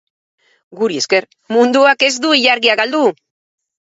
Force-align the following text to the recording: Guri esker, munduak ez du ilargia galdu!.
Guri 0.79 0.97
esker, 1.01 1.27
munduak 1.57 2.05
ez 2.09 2.11
du 2.23 2.31
ilargia 2.39 2.79
galdu!. 2.83 3.03